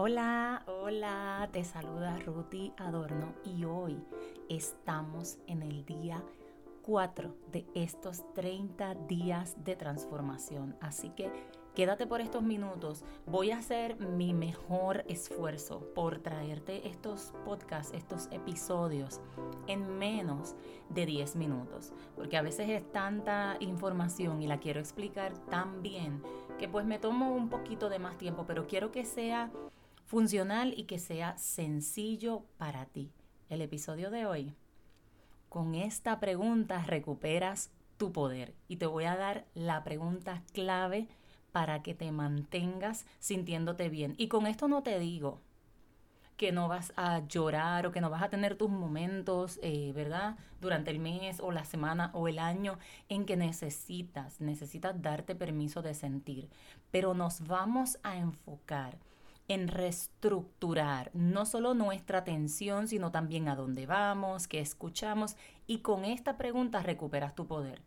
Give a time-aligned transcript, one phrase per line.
[0.00, 4.00] Hola, hola, te saluda Ruti Adorno y hoy
[4.48, 6.22] estamos en el día
[6.82, 10.76] 4 de estos 30 días de transformación.
[10.80, 11.32] Así que
[11.74, 13.04] quédate por estos minutos.
[13.26, 19.20] Voy a hacer mi mejor esfuerzo por traerte estos podcasts, estos episodios
[19.66, 20.54] en menos
[20.90, 21.92] de 10 minutos.
[22.14, 26.22] Porque a veces es tanta información y la quiero explicar tan bien
[26.56, 29.50] que pues me tomo un poquito de más tiempo, pero quiero que sea
[30.08, 33.12] funcional y que sea sencillo para ti.
[33.50, 34.54] El episodio de hoy.
[35.50, 41.08] Con esta pregunta recuperas tu poder y te voy a dar la pregunta clave
[41.52, 44.14] para que te mantengas sintiéndote bien.
[44.16, 45.42] Y con esto no te digo
[46.38, 50.36] que no vas a llorar o que no vas a tener tus momentos, eh, ¿verdad?
[50.62, 52.78] Durante el mes o la semana o el año
[53.10, 56.48] en que necesitas, necesitas darte permiso de sentir.
[56.90, 58.96] Pero nos vamos a enfocar
[59.48, 65.36] en reestructurar no solo nuestra atención, sino también a dónde vamos, qué escuchamos,
[65.66, 67.80] y con esta pregunta recuperas tu poder.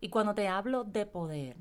[0.00, 1.56] Y cuando te hablo de poder,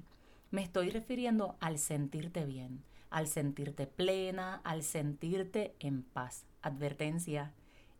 [0.50, 6.46] me estoy refiriendo al sentirte bien, al sentirte plena, al sentirte en paz.
[6.64, 7.54] Advertencia,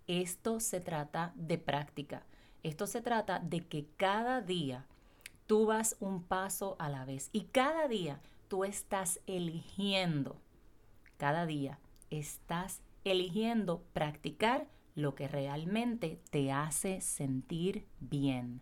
[0.08, 2.26] esto se trata de práctica,
[2.64, 4.88] esto se trata de que cada día
[5.46, 10.38] tú vas un paso a la vez y cada día tú estás eligiendo
[11.24, 11.80] cada día
[12.10, 18.60] estás eligiendo practicar lo que realmente te hace sentir bien.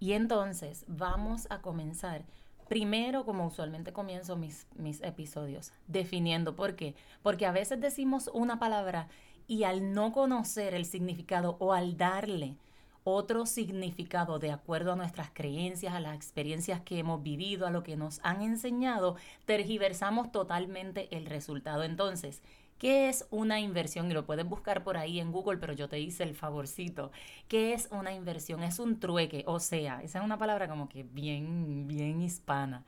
[0.00, 2.24] Y entonces vamos a comenzar
[2.70, 6.94] primero, como usualmente comienzo mis, mis episodios, definiendo por qué.
[7.22, 9.08] Porque a veces decimos una palabra
[9.46, 12.56] y al no conocer el significado o al darle
[13.04, 17.82] otro significado de acuerdo a nuestras creencias, a las experiencias que hemos vivido, a lo
[17.82, 21.82] que nos han enseñado, tergiversamos totalmente el resultado.
[21.82, 22.42] Entonces,
[22.82, 24.10] ¿Qué es una inversión?
[24.10, 27.12] Y lo puedes buscar por ahí en Google, pero yo te hice el favorcito.
[27.46, 28.64] ¿Qué es una inversión?
[28.64, 32.84] Es un trueque, o sea, esa es una palabra como que bien, bien hispana.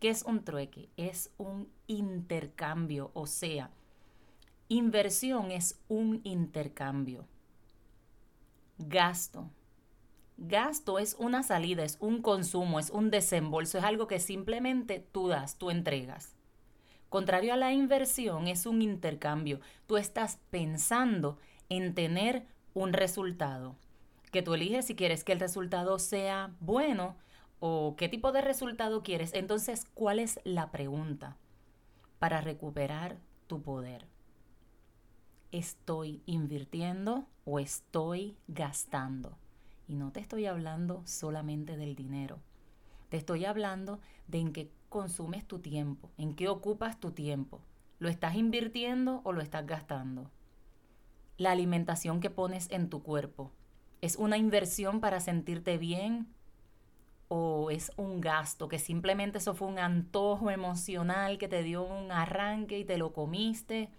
[0.00, 0.88] ¿Qué es un trueque?
[0.96, 3.68] Es un intercambio, o sea,
[4.68, 7.26] inversión es un intercambio.
[8.78, 9.50] Gasto.
[10.36, 15.26] Gasto es una salida, es un consumo, es un desembolso, es algo que simplemente tú
[15.26, 16.36] das, tú entregas.
[17.08, 19.60] Contrario a la inversión, es un intercambio.
[19.86, 21.38] Tú estás pensando
[21.68, 23.74] en tener un resultado,
[24.30, 27.16] que tú eliges si quieres que el resultado sea bueno
[27.58, 29.34] o qué tipo de resultado quieres.
[29.34, 31.36] Entonces, ¿cuál es la pregunta
[32.20, 33.16] para recuperar
[33.48, 34.06] tu poder?
[35.52, 39.36] Estoy invirtiendo o estoy gastando.
[39.86, 42.38] Y no te estoy hablando solamente del dinero.
[43.08, 47.60] Te estoy hablando de en qué consumes tu tiempo, en qué ocupas tu tiempo.
[47.98, 50.30] ¿Lo estás invirtiendo o lo estás gastando?
[51.38, 53.50] La alimentación que pones en tu cuerpo,
[54.00, 56.28] ¿es una inversión para sentirte bien
[57.28, 62.12] o es un gasto que simplemente eso fue un antojo emocional que te dio un
[62.12, 63.90] arranque y te lo comiste?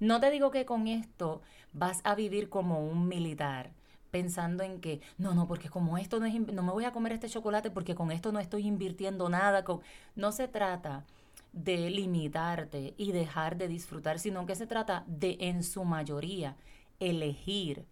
[0.00, 1.42] No te digo que con esto
[1.72, 3.72] vas a vivir como un militar,
[4.10, 7.12] pensando en que, no, no, porque como esto no es, no me voy a comer
[7.12, 9.64] este chocolate porque con esto no estoy invirtiendo nada.
[9.64, 9.80] Con...
[10.14, 11.04] No se trata
[11.52, 16.56] de limitarte y dejar de disfrutar, sino que se trata de, en su mayoría,
[17.00, 17.86] elegir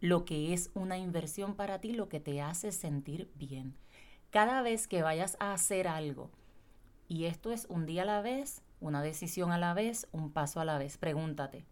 [0.00, 3.74] lo que es una inversión para ti, lo que te hace sentir bien.
[4.30, 6.30] Cada vez que vayas a hacer algo,
[7.06, 10.60] y esto es un día a la vez, una decisión a la vez, un paso
[10.60, 10.98] a la vez.
[10.98, 11.64] Pregúntate,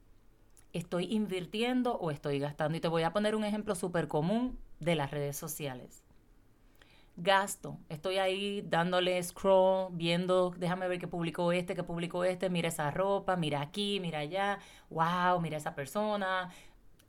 [0.73, 2.79] ¿estoy invirtiendo o estoy gastando?
[2.79, 6.03] Y te voy a poner un ejemplo súper común de las redes sociales.
[7.17, 12.69] Gasto, estoy ahí dándole scroll, viendo, déjame ver qué publicó este, qué publicó este, mira
[12.69, 16.51] esa ropa, mira aquí, mira allá, wow, mira esa persona,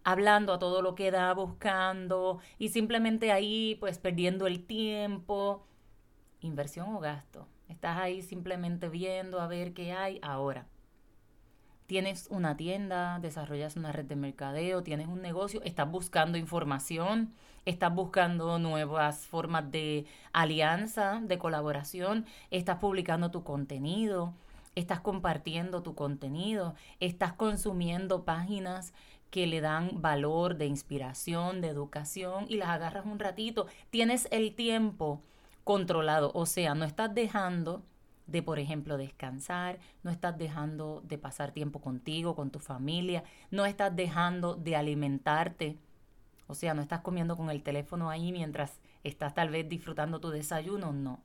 [0.03, 5.66] hablando a todo lo que da, buscando y simplemente ahí pues perdiendo el tiempo.
[6.41, 7.47] Inversión o gasto.
[7.71, 10.67] Estás ahí simplemente viendo a ver qué hay ahora.
[11.85, 17.33] Tienes una tienda, desarrollas una red de mercadeo, tienes un negocio, estás buscando información,
[17.65, 24.33] estás buscando nuevas formas de alianza, de colaboración, estás publicando tu contenido,
[24.75, 28.94] estás compartiendo tu contenido, estás consumiendo páginas
[29.29, 33.65] que le dan valor de inspiración, de educación y las agarras un ratito.
[33.91, 35.21] Tienes el tiempo
[35.63, 36.31] controlado.
[36.34, 37.84] O sea, no estás dejando
[38.28, 43.66] de, por ejemplo, descansar, no estás dejando de pasar tiempo contigo, con tu familia, no
[43.66, 45.78] estás dejando de alimentarte.
[46.48, 50.30] O sea, no estás comiendo con el teléfono ahí mientras estás tal vez disfrutando tu
[50.30, 51.22] desayuno, no.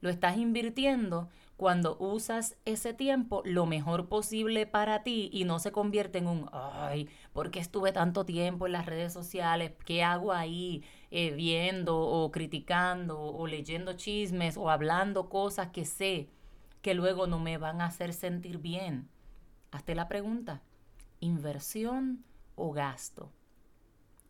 [0.00, 1.28] Lo estás invirtiendo
[1.60, 6.48] cuando usas ese tiempo lo mejor posible para ti y no se convierte en un,
[6.52, 9.72] ay, ¿por qué estuve tanto tiempo en las redes sociales?
[9.84, 16.30] ¿Qué hago ahí eh, viendo o criticando o leyendo chismes o hablando cosas que sé
[16.80, 19.10] que luego no me van a hacer sentir bien?
[19.70, 20.62] Hazte la pregunta,
[21.20, 22.24] ¿inversión
[22.54, 23.30] o gasto?